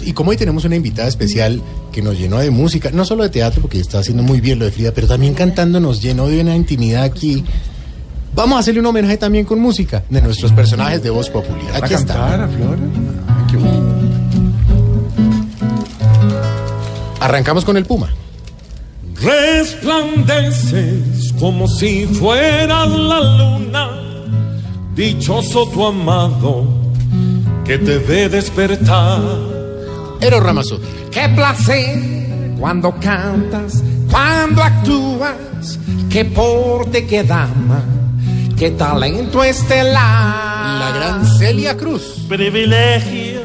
[0.00, 3.30] Y como hoy tenemos una invitada especial que nos llenó de música, no solo de
[3.30, 6.40] teatro, porque está haciendo muy bien lo de Frida, pero también cantando nos llenó de
[6.40, 7.44] una intimidad aquí.
[8.34, 11.82] Vamos a hacerle un homenaje también con música de nuestros personajes de Voz Popular.
[11.82, 12.48] Aquí está.
[17.20, 18.12] Arrancamos con el Puma.
[19.22, 23.90] Resplandeces como si fueras la luna,
[24.96, 26.66] dichoso tu amado
[27.64, 29.61] que te ve despertar.
[30.22, 30.86] Eros Ramazotti.
[31.10, 31.98] Qué placer
[32.58, 37.82] cuando cantas, cuando actúas, qué porte, qué dama,
[38.56, 40.78] qué talento estelar.
[40.78, 42.24] La gran Celia Cruz.
[42.28, 43.40] Privilegio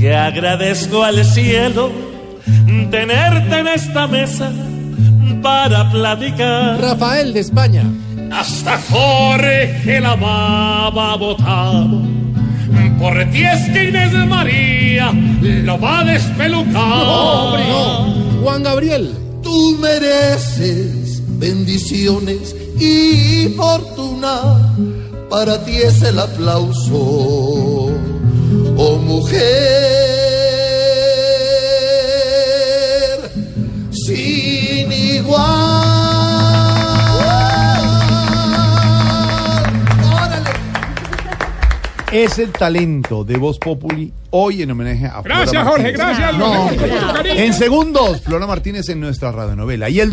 [0.00, 1.92] que agradezco al cielo
[2.90, 4.50] tenerte en esta mesa
[5.40, 6.80] para platicar.
[6.80, 7.84] Rafael de España.
[8.32, 12.11] Hasta Jorge la baba votado.
[13.02, 13.18] Por
[13.72, 16.04] que Inés María lo va
[16.76, 18.06] a.
[18.40, 19.12] Juan Gabriel.
[19.42, 24.72] Tú mereces bendiciones y fortuna.
[25.28, 27.51] Para ti es el aplauso,
[42.12, 46.18] Es el talento de Voz Populi hoy en homenaje a Flora Gracias, Jorge, Martínez.
[46.18, 46.38] gracias.
[46.38, 49.88] No, Jorge, en segundos, Flora Martínez en nuestra radionovela.
[49.88, 50.10] Y el